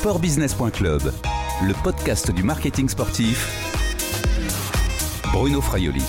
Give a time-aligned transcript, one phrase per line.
[0.00, 1.02] Sportbusiness.club,
[1.60, 3.36] le podcast du marketing sportif.
[5.30, 6.00] Bruno Fraioli.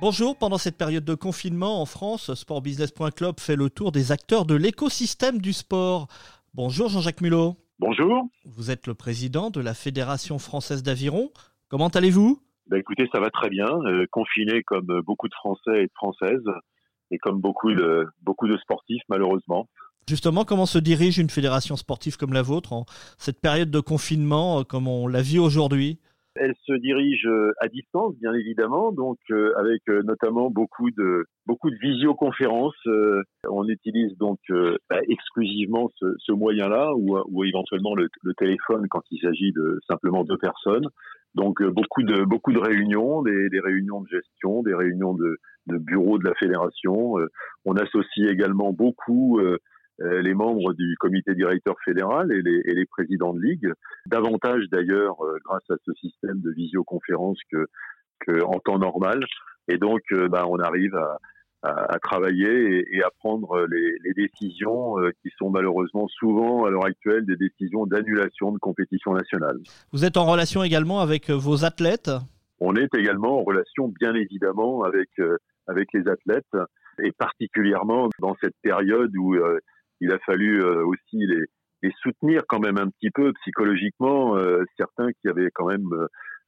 [0.00, 4.56] Bonjour, pendant cette période de confinement en France, Sportbusiness.club fait le tour des acteurs de
[4.56, 6.08] l'écosystème du sport.
[6.52, 7.54] Bonjour Jean-Jacques Mulot.
[7.78, 8.24] Bonjour.
[8.44, 11.30] Vous êtes le président de la Fédération française d'aviron.
[11.68, 12.42] Comment allez-vous?
[12.66, 13.68] Bah Écoutez, ça va très bien.
[13.86, 16.42] Euh, confiné comme beaucoup de Français et de Françaises
[17.12, 19.68] et comme beaucoup de, beaucoup de sportifs malheureusement.
[20.08, 22.84] Justement, comment se dirige une fédération sportive comme la vôtre en
[23.18, 25.98] cette période de confinement, euh, comme on la vit aujourd'hui?
[26.34, 31.70] Elle se dirige euh, à distance, bien évidemment, donc euh, avec notamment beaucoup de beaucoup
[31.70, 32.74] de visioconférences.
[33.48, 34.38] on utilise donc
[34.88, 38.08] bah, exclusivement ce, moyen-là, ou, éventuellement le,
[38.38, 40.88] téléphone quand il s'agit de simplement deux personnes.
[41.34, 46.18] Donc beaucoup de beaucoup de réunions, des, réunions de gestion, des réunions de, de bureau
[46.18, 47.16] de la fédération.
[47.64, 49.40] on associe également beaucoup
[49.98, 53.72] les membres du comité directeur fédéral et les, et les présidents de ligue,
[54.06, 57.66] davantage d'ailleurs euh, grâce à ce système de visioconférence que,
[58.20, 59.24] que en temps normal.
[59.68, 61.18] Et donc, euh, bah, on arrive à,
[61.62, 67.24] à, travailler et, à prendre les, les décisions qui sont malheureusement souvent à l'heure actuelle
[67.24, 69.58] des décisions d'annulation de compétition nationale.
[69.92, 72.10] Vous êtes en relation également avec vos athlètes?
[72.58, 75.08] On est également en relation bien évidemment avec
[75.68, 76.56] avec les athlètes
[77.02, 79.36] et particulièrement dans cette période où
[80.02, 81.46] il a fallu euh, aussi les,
[82.02, 85.88] soutenir quand même un petit peu psychologiquement, euh, certains qui avaient quand même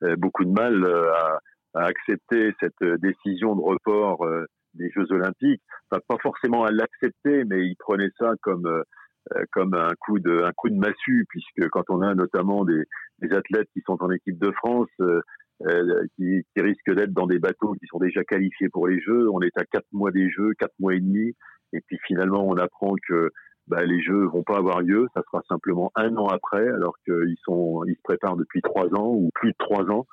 [0.02, 1.38] euh, beaucoup de mal à,
[1.77, 4.24] accepter cette décision de report
[4.74, 5.61] des Jeux Olympiques.
[5.91, 8.84] Pas forcément à l'accepter, mais ils prenaient ça comme
[9.50, 12.84] comme un coup de un coup de massue, puisque quand on a notamment des,
[13.18, 14.89] des athlètes qui sont en équipe de France,
[16.16, 19.41] qui, qui, risquent d'être dans des bateaux qui sont déjà qualifiés pour les Jeux, on
[19.41, 21.34] est à quatre mois des Jeux, quatre mois et demi,
[21.72, 23.30] et puis finalement on apprend que
[23.66, 27.36] bah, les jeux vont pas avoir lieu, ça sera simplement un an après, alors qu'ils
[27.44, 30.06] sont, ils se préparent depuis trois ans ou plus de trois ans.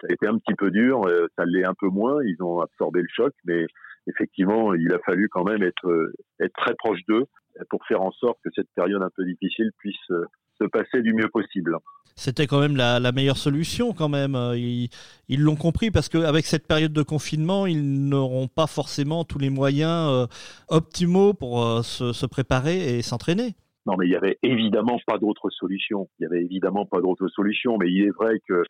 [0.00, 2.22] Ça a été un petit peu dur, euh, ça l'est un peu moins.
[2.24, 3.64] Ils ont absorbé le choc, mais
[4.08, 7.26] effectivement, il a fallu quand même être, être très proche d'eux
[7.70, 10.24] pour faire en sorte que cette période un peu difficile puisse euh,
[10.60, 11.78] se passer du mieux possible.
[12.18, 14.34] C'était quand même la, meilleure solution quand même.
[14.34, 19.38] Euh, ils l'ont compris parce qu'avec cette période de confinement, ils n'auront pas forcément tous
[19.38, 20.26] les moyens euh,
[20.68, 23.54] optimaux pour euh, se, préparer et s'entraîner.
[23.84, 26.08] Non, mais il n'y avait évidemment pas d'autre solution.
[26.18, 27.76] Il n'y avait évidemment pas d'autre solution.
[27.78, 28.64] Mais il est vrai que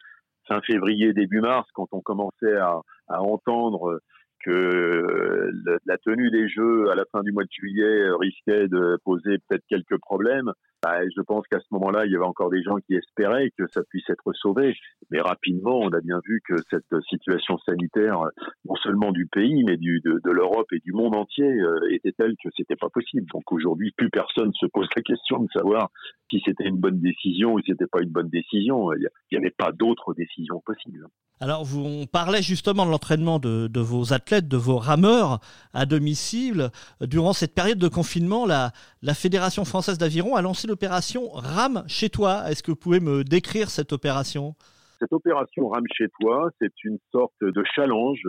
[0.49, 4.01] fin février, début mars, quand on commençait à, à entendre
[4.47, 5.51] que
[5.87, 9.65] la tenue des Jeux à la fin du mois de juillet risquait de poser peut-être
[9.69, 12.95] quelques problèmes, bah, je pense qu'à ce moment-là, il y avait encore des gens qui
[12.95, 14.75] espéraient que ça puisse être sauvé.
[15.11, 18.21] Mais rapidement, on a bien vu que cette situation sanitaire,
[18.65, 22.51] non seulement du pays, mais de, l'Europe et du monde entier, euh, était telle que
[22.57, 23.27] c'était pas possible.
[23.33, 25.91] Donc aujourd'hui, plus personne se pose la question de savoir
[26.31, 28.93] si c'était une bonne décision ou si c'était pas une bonne décision.
[28.93, 31.07] Il n'y avait pas d'autre décision possible.
[31.41, 35.41] Alors, vous, on parlait justement de l'entraînement de, vos athlètes, de vos rameurs
[35.75, 36.71] à domicile.
[37.03, 42.51] Durant cette période de confinement, la Fédération française d'aviron a lancé l'opération Rame chez toi.
[42.51, 44.55] Est-ce que vous pouvez me décrire cette opération?
[44.99, 48.21] Cette opération Rame chez toi, c'est une sorte de challenge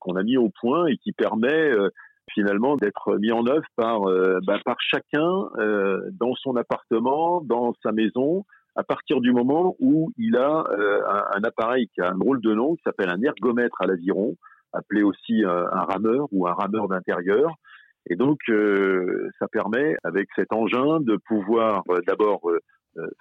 [0.00, 1.90] qu'on a mis au point et qui permet euh,
[2.32, 7.74] finalement d'être mis en œuvre par, euh, bah, par chacun euh, dans son appartement, dans
[7.82, 10.64] sa maison, à partir du moment où il a
[11.34, 14.36] un, appareil qui a un drôle de nom, qui s'appelle un ergomètre à l'aviron,
[14.74, 17.54] appelé aussi un rameur ou un rameur d'intérieur.
[18.08, 22.42] Et donc, euh, ça permet, avec cet engin, de pouvoir d'abord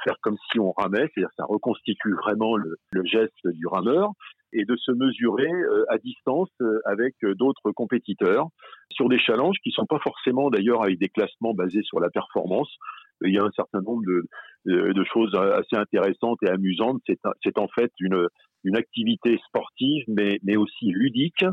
[0.06, 4.12] faire comme si on ramait, c'est-à-dire ça reconstitue vraiment le, le, geste du rameur,
[4.54, 5.52] et de se mesurer
[5.90, 6.50] à distance
[6.86, 8.48] avec d'autres compétiteurs
[8.90, 12.74] sur des challenges qui sont pas forcément d'ailleurs avec des classements basés sur la performance,
[13.22, 17.02] il y a un certain nombre de, de choses assez intéressantes et amusantes.
[17.44, 18.28] C'est en fait une,
[18.64, 21.46] une activité sportive, mais, mais aussi ludique,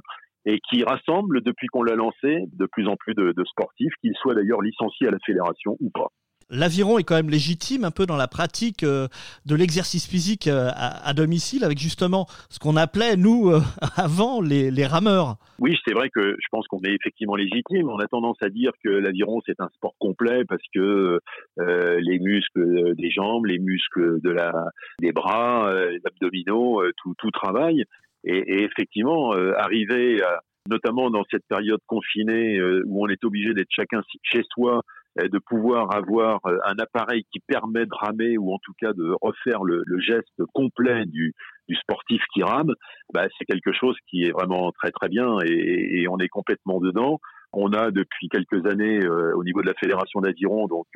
[0.46, 4.14] et qui rassemble, depuis qu'on l'a lancé, de plus en plus de, de sportifs, qu'ils
[4.20, 6.08] soient d'ailleurs licenciés à la fédération ou pas
[6.52, 9.08] l'aviron est quand même légitime un peu dans la pratique euh,
[9.46, 13.60] de l'exercice physique euh, à, domicile avec justement ce qu'on appelait, nous, euh,
[13.96, 15.36] avant, les, les, rameurs.
[15.58, 17.88] Oui, c'est vrai que je pense qu'on est effectivement légitime.
[17.88, 21.18] On a tendance à dire que l'aviron, c'est un sport complet parce que
[21.56, 24.52] les muscles des jambes, les muscles de la,
[25.00, 27.84] des bras, les abdominaux, tout, tout travaille.
[28.24, 30.22] Et, et effectivement, arriver
[30.68, 34.82] notamment dans cette période confinée où on est obligé d'être chacun chez soi
[35.16, 39.14] de pouvoir avoir euh, un appareil qui permet de ramer ou en tout cas de
[39.20, 41.34] refaire le, geste complet du,
[41.68, 42.72] du, sportif qui rame,
[43.12, 46.80] bah, c'est quelque chose qui est vraiment très très bien et, et, on est complètement
[46.80, 47.20] dedans.
[47.52, 50.86] On a depuis quelques années au niveau de la fédération d'aviron donc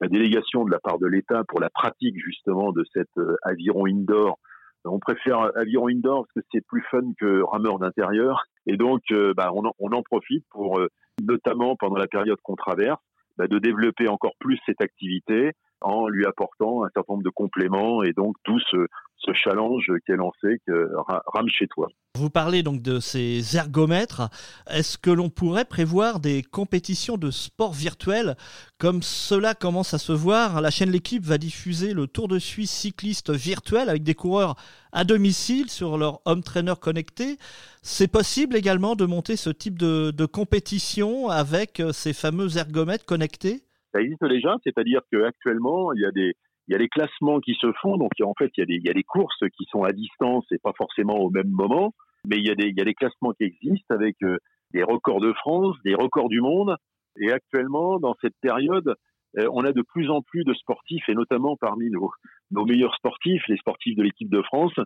[0.00, 3.08] la délégation de la part de l'État pour la pratique justement de cet
[3.42, 4.38] aviron indoor
[4.84, 8.44] on préfère aviron indoor parce que c'est plus fun que rameur d'intérieur.
[8.66, 9.02] Et donc,
[9.36, 10.80] bah, on, en, profite pour,
[11.22, 13.00] notamment pendant la période qu'on traverse,
[13.36, 18.02] bah, de développer encore plus cette activité en lui apportant un certain nombre de compléments
[18.02, 18.86] et donc tout ce,
[19.24, 20.90] ce challenge qu'est lancé que
[21.32, 21.88] rame chez toi.
[22.16, 24.28] Vous parlez donc de ces ergomètres.
[24.70, 28.36] Est-ce que l'on pourrait prévoir des compétitions de sport virtuel
[28.78, 30.60] comme cela commence à se voir?
[30.60, 34.54] La chaîne L'équipe va diffuser le Tour de Suisse cycliste virtuel avec des coureurs
[34.92, 37.36] à domicile sur leur home trainer connecté.
[37.82, 43.04] C'est possible également de monter ce type de, de compétition avec euh, ces fameux ergomètres
[43.04, 43.62] connectés?
[43.92, 46.34] Ça existe déjà, c'est-à-dire qu'actuellement, il y a des
[46.66, 48.74] il y a des classements qui se font, donc en fait, il y, a des,
[48.74, 51.92] il y a des courses qui sont à distance et pas forcément au même moment,
[52.26, 54.38] mais il y a des, il y a des classements qui existent avec euh,
[54.72, 56.76] des records de France, des records du monde.
[57.20, 58.94] Et actuellement, dans cette période,
[59.36, 63.56] on a de plus en plus de sportifs, et notamment parmi nos, meilleurs sportifs, les
[63.56, 64.78] sportifs de l'équipe de France,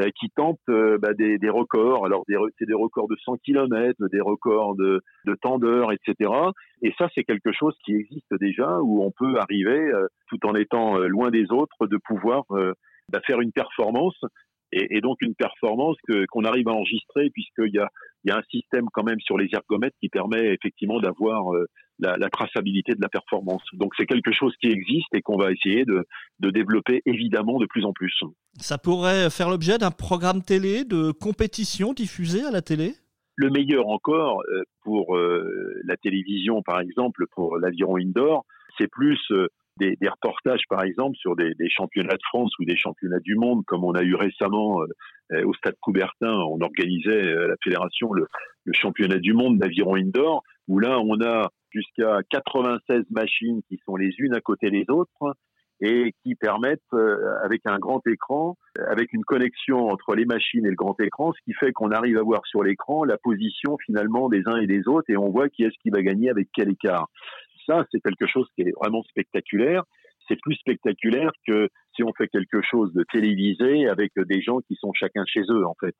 [0.00, 2.04] euh, qui tentent euh, bah, des, des, records.
[2.04, 2.24] Alors,
[2.58, 6.30] c'est des records de 100 km, des records de, de temps d'heure, etc.
[6.82, 9.92] Et ça, c'est quelque chose qui existe déjà, où on peut arriver,
[10.28, 14.18] tout en étant loin des autres, de pouvoir bah, faire une performance
[14.72, 15.96] et, donc une performance
[16.32, 17.88] qu'on arrive à enregistrer puisqu'il y a
[18.24, 21.44] il y a un système quand même sur les ergomètres qui permet effectivement d'avoir
[21.98, 23.62] la, la, traçabilité de la performance.
[23.72, 26.06] Donc c'est quelque chose qui existe et qu'on va essayer de,
[26.40, 28.14] de, développer évidemment de plus en plus.
[28.58, 32.94] Ça pourrait faire l'objet d'un programme télé de compétition diffusé à la télé?
[33.36, 38.44] Le meilleur encore euh, pour euh, la télévision par exemple, pour l'aviron indoor,
[38.78, 39.48] c'est plus euh,
[39.78, 43.36] des, des, reportages, par exemple, sur des, des, championnats de France ou des championnats du
[43.36, 44.80] monde, comme on a eu récemment
[45.32, 46.32] au Stade Coubertin.
[46.32, 48.26] On organisait à la fédération le,
[48.64, 53.96] le championnat du monde d'aviron indoor, où là, on a jusqu'à 96 machines qui sont
[53.96, 55.34] les unes à côté des autres
[55.80, 58.56] et qui permettent, euh, avec un grand écran,
[58.88, 62.16] avec une connexion entre les machines et le grand écran, ce qui fait qu'on arrive
[62.16, 65.48] à voir sur l'écran la position finalement des uns et des autres et on voit
[65.48, 67.08] qui est-ce qui va gagner avec quel écart.
[67.66, 69.84] Ça, c'est quelque chose qui est vraiment spectaculaire.
[70.28, 74.74] C'est plus spectaculaire que si on fait quelque chose de télévisé avec des gens qui
[74.76, 75.94] sont chacun chez eux, en fait.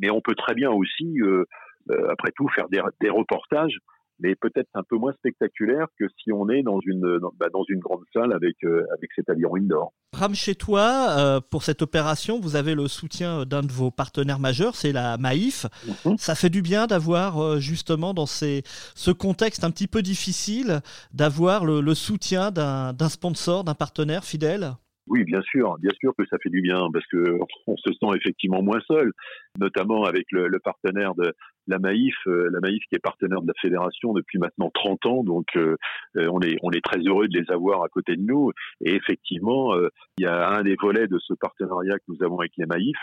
[0.00, 1.44] Mais on peut très bien aussi, euh,
[1.90, 3.78] euh, après tout, faire des reportages
[4.20, 7.64] mais peut-être un peu moins spectaculaire que si on est dans une, dans, bah, dans
[7.68, 9.92] une grande salle avec, euh, avec cet aviron indoor.
[10.12, 14.38] Ram, chez toi, euh, pour cette opération, vous avez le soutien d'un de vos partenaires
[14.38, 15.66] majeurs, c'est la Maïf.
[16.04, 16.16] Mhm.
[16.18, 18.62] Ça fait du bien d'avoir euh, justement dans ces,
[18.94, 20.80] ce contexte un petit peu difficile,
[21.12, 24.72] d'avoir le, le soutien d'un sponsor, d'un partenaire fidèle?
[25.06, 28.16] Oui, bien sûr, bien sûr que ça fait du bien parce que on se sent
[28.16, 29.12] effectivement moins seul,
[29.58, 31.34] notamment avec le, le partenaire de
[31.66, 35.24] la Maïf, euh, la Maïf qui est partenaire de la fédération depuis maintenant 30 ans,
[35.24, 35.76] donc euh,
[36.16, 38.50] euh, on est on est très heureux de les avoir à côté de nous.
[38.84, 39.74] Et effectivement,
[40.18, 42.96] il y a un des volets de ce partenariat que nous avons avec la Maïf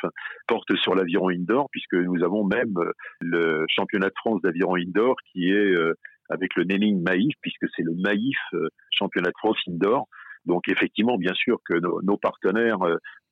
[0.48, 2.76] porte sur l'aviron indoor puisque nous avons même
[3.22, 5.76] le championnat de France d'aviron indoor qui est
[6.30, 8.38] avec le naming Maïf puisque c'est le Maïf
[8.92, 10.08] championnat de France indoor.
[10.46, 12.80] Donc effectivement, bien sûr que nos, partenaires,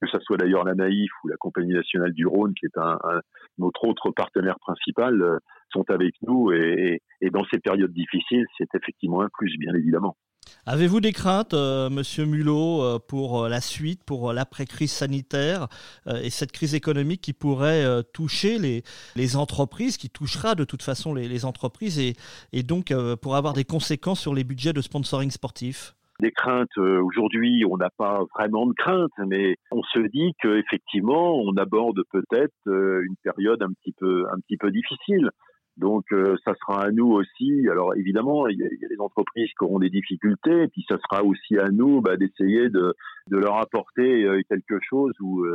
[0.06, 2.80] que ce soit d'ailleurs la Naïf ou la Compagnie nationale du Rhône, qui est
[3.58, 5.38] notre autre partenaire principal, euh,
[5.72, 6.52] sont avec nous.
[6.52, 10.16] Et, dans ces périodes difficiles, c'est effectivement un plus, bien évidemment.
[10.68, 15.68] Avez-vous des craintes, euh, Monsieur Mulot, pour la suite, pour l'après-crise sanitaire
[16.08, 17.84] et cette crise économique qui pourrait
[18.14, 18.84] toucher
[19.16, 22.14] les, entreprises, qui touchera de toute façon les, les entreprises et,
[22.54, 25.96] et donc pour avoir des conséquences sur les budgets de sponsoring sportif?
[26.20, 26.78] Des craintes.
[26.78, 32.02] Euh, aujourd'hui, on n'a pas vraiment de craintes, mais on se dit qu'effectivement, on aborde
[32.12, 35.30] peut-être euh, une période un petit peu, un petit peu difficile.
[35.78, 37.68] Donc, euh, ça sera à nous aussi.
[37.70, 41.24] Alors, évidemment, il y, a, des entreprises qui auront des difficultés, et puis ça sera
[41.24, 42.94] aussi à nous bah, d'essayer de,
[43.30, 45.46] de, leur apporter quelque chose où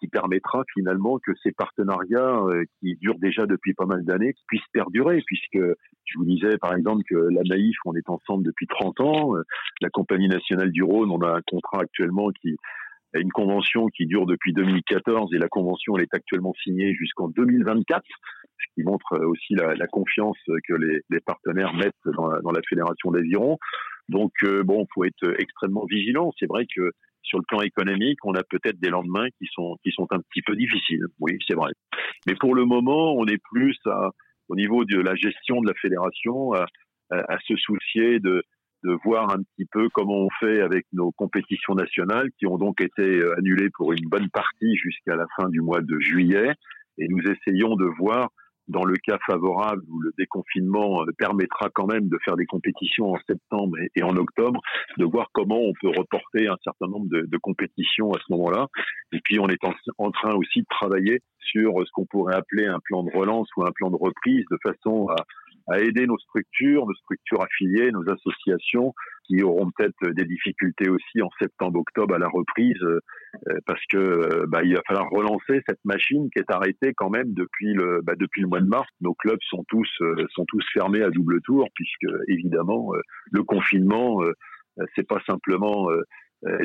[0.00, 4.62] qui permettra finalement que ces partenariats euh, qui durent déjà depuis pas mal d'années puissent
[4.72, 9.00] perdurer, puisque je vous disais par exemple que la Naïf, on est ensemble depuis 30
[9.00, 9.42] ans, euh,
[9.80, 12.56] la Compagnie nationale du Rhône, on a un contrat actuellement qui
[13.14, 17.28] a une convention qui dure depuis 2014 et la convention elle est actuellement signée jusqu'en
[17.28, 22.60] 2024, ce qui montre aussi la, confiance que les, partenaires mettent dans la, dans la
[22.68, 23.58] fédération d'aviron.
[24.08, 26.32] Donc euh, bon, faut être extrêmement vigilant.
[26.38, 26.92] C'est vrai que
[27.30, 30.42] sur le plan économique, on a peut-être des lendemains qui sont qui sont un petit
[30.42, 31.06] peu difficiles.
[31.20, 31.70] Oui, c'est vrai.
[32.26, 33.78] Mais pour le moment, on est plus
[34.48, 36.66] au niveau de la gestion de la fédération à,
[37.10, 38.42] à, se soucier de
[38.82, 42.80] de voir un petit peu comment on fait avec nos compétitions nationales qui ont donc
[42.80, 46.52] été euh, annulées pour une bonne partie jusqu'à la fin du mois de juillet.
[46.96, 48.30] Et nous essayons de voir
[48.70, 53.18] dans le cas favorable où le déconfinement permettra quand même de faire des compétitions en
[53.26, 54.60] septembre et, en octobre,
[54.96, 58.66] de voir comment on peut reporter un certain nombre de, compétitions à ce moment-là.
[59.12, 59.62] Et puis on est
[59.98, 63.64] en, train aussi de travailler sur ce qu'on pourrait appeler un plan de relance ou
[63.64, 65.08] un plan de reprise de façon
[65.68, 68.94] à aider nos structures, nos structures affiliées, nos associations
[69.30, 73.00] qui auront peut-être des difficultés aussi en septembre-octobre à la reprise euh,
[73.66, 77.32] parce que euh, bah, il va falloir relancer cette machine qui est arrêtée quand même
[77.32, 78.88] depuis le bah, depuis le mois de mars.
[79.00, 82.92] Nos clubs sont tous euh, sont tous fermés à double tour puisque évidemment
[83.30, 84.20] le confinement
[84.94, 85.88] c'est pas simplement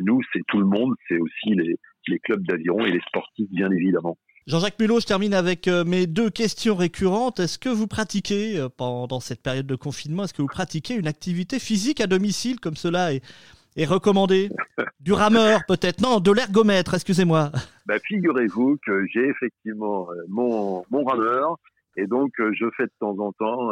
[0.01, 1.75] nous, c'est tout le monde, c'est aussi les,
[2.07, 4.17] les clubs d'aviron et les sportifs bien évidemment.
[4.47, 7.39] Jean-Jacques Mulot, je termine avec euh, mes deux questions récurrentes.
[7.39, 11.07] Est-ce que vous pratiquez, euh, pendant cette période de confinement, est-ce que vous pratiquez une
[11.07, 13.23] activité physique à domicile comme cela est,
[13.75, 14.51] est recommandé?
[14.99, 17.51] Du rameur peut-être Non, de l'ergomètre, excusez-moi.
[17.87, 21.55] Bah, Figurez-vous que j'ai effectivement euh, mon, mon rameur
[21.97, 23.69] et donc je fais de temps en temps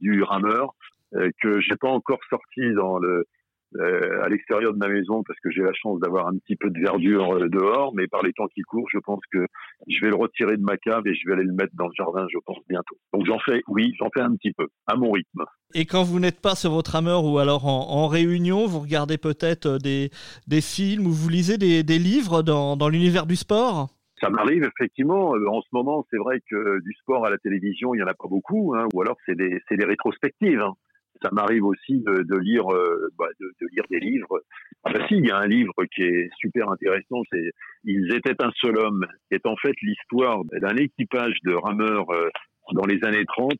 [0.00, 0.74] du rameur
[1.10, 3.26] que j'ai pas encore sorti dans le
[3.76, 6.70] euh, à l'extérieur de ma maison parce que j'ai la chance d'avoir un petit peu
[6.70, 9.46] de verdure euh, dehors, mais par les temps qui courent, je pense que
[9.88, 11.94] je vais le retirer de ma cave et je vais aller le mettre dans le
[11.96, 12.96] jardin, je pense bientôt.
[13.12, 15.44] Donc j'en fais, oui, j'en fais un petit peu, à mon rythme.
[15.74, 19.66] Et quand vous n'êtes pas sur votre rameur ou alors en, réunion, vous regardez peut-être
[19.66, 20.10] euh, des,
[20.46, 23.88] des, films ou vous lisez des, des livres dans, dans l'univers du sport?
[24.20, 25.30] Ça m'arrive effectivement.
[25.30, 28.14] En ce moment, c'est vrai que du sport à la télévision, il y en a
[28.14, 30.60] pas beaucoup, hein, ou alors c'est des, des rétrospectives.
[30.60, 30.74] Hein
[31.22, 34.42] ça m'arrive aussi de, lire, euh, bah, de, lire des livres.
[34.84, 37.52] Ah bah si, il y a un livre qui est super intéressant, c'est
[37.84, 42.28] Ils étaient un seul homme, qui est en fait l'histoire d'un équipage de rameurs euh,
[42.72, 43.52] dans les années 30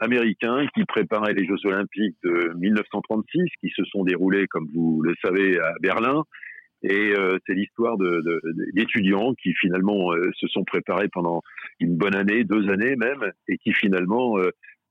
[0.00, 5.14] américains qui préparaient les Jeux Olympiques de 1936, qui se sont déroulés, comme vous le
[5.24, 6.24] savez, à Berlin.
[6.82, 7.96] Et euh, c'est l'histoire
[8.74, 11.42] d'étudiants qui finalement se sont préparés pendant
[11.80, 14.36] une bonne année, deux années même, et qui finalement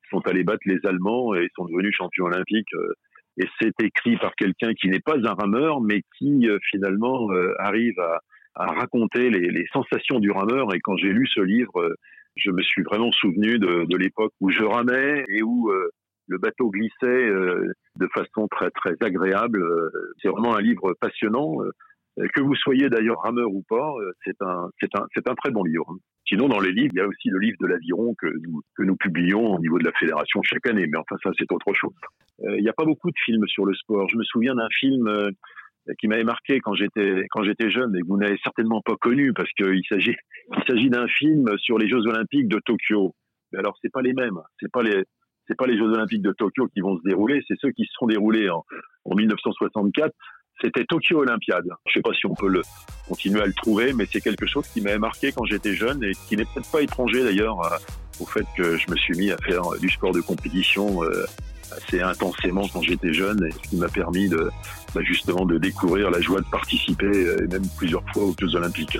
[0.10, 2.74] sont allés battre les Allemands et sont devenus champions olympiques.
[2.74, 2.94] Euh,
[3.38, 7.54] et c'est écrit par quelqu'un qui n'est pas un rameur, mais qui euh, finalement euh,
[7.60, 8.20] arrive à,
[8.58, 10.74] raconter les, sensations du rameur.
[10.74, 11.94] Et quand j'ai lu ce livre,
[12.38, 15.70] je me suis vraiment souvenu de, l'époque où je ramais et où
[16.28, 19.62] le bateau glissait de façon très très agréable.
[20.22, 21.58] C'est vraiment un livre passionnant.
[22.34, 23.94] Que vous soyez d'ailleurs rameur ou pas,
[24.24, 25.98] c'est un, c'est un, c'est un très bon livre.
[26.28, 28.84] Sinon, dans les livres, il y a aussi le livre de l'aviron que nous, que
[28.84, 30.88] nous publions au niveau de la fédération chaque année.
[30.88, 31.94] Mais enfin, ça, c'est autre chose.
[32.44, 34.08] Euh, il n'y a pas beaucoup de films sur le sport.
[34.10, 35.30] Je me souviens d'un film euh,
[36.00, 39.34] qui m'avait marqué quand j'étais quand j'étais jeune et que vous n'avez certainement pas connu
[39.34, 40.16] parce qu'il s'agit
[40.58, 43.14] il s'agit d'un film sur les Jeux Olympiques de Tokyo.
[43.52, 44.40] Mais alors, c'est pas les mêmes.
[44.60, 45.04] C'est pas les
[45.48, 47.92] c'est pas les Jeux Olympiques de Tokyo qui vont se dérouler, c'est ceux qui se
[48.00, 48.64] sont déroulés en,
[49.06, 50.12] en 1964
[50.62, 51.68] c'était Tokyo Olympiade.
[51.88, 52.62] Je sais pas si on peut le
[53.08, 56.12] continuer à le trouver, mais c'est quelque chose qui m'avait marqué quand j'étais jeune et
[56.28, 57.80] qui n'est peut-être pas étranger d'ailleurs
[58.20, 61.26] au fait que je me suis mis à faire du sport de compétition euh,
[61.76, 64.50] assez intensément quand j'étais jeune et ce qui m'a permis de
[64.94, 68.56] bah, justement de découvrir la joie de participer euh, et même plusieurs fois aux Jeux
[68.56, 68.98] Olympiques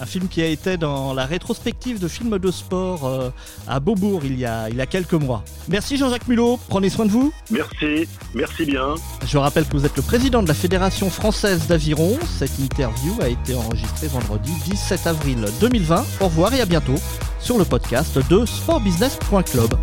[0.00, 3.30] un film qui a été dans la rétrospective de films de sport euh,
[3.66, 5.44] à Beaubourg il y, a, il y a quelques mois.
[5.68, 7.32] Merci Jean-Jacques Mulot, prenez soin de vous.
[7.50, 8.94] Merci, merci bien.
[9.26, 12.18] Je rappelle que vous êtes le président de la Fédération française d'aviron.
[12.38, 16.04] Cette interview a été enregistrée vendredi 17 avril 2020.
[16.20, 16.96] Au revoir et à bientôt
[17.40, 19.74] sur le podcast de sportbusiness.club.